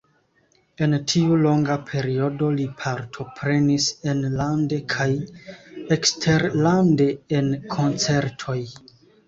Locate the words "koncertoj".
7.79-8.61